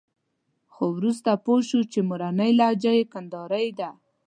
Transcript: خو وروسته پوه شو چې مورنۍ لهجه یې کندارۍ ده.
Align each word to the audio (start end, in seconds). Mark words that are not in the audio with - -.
خو 0.73 0.83
وروسته 0.97 1.29
پوه 1.43 1.61
شو 1.69 1.79
چې 1.91 1.99
مورنۍ 2.09 2.51
لهجه 2.59 2.91
یې 2.97 3.03
کندارۍ 3.13 3.67
ده. 3.79 3.89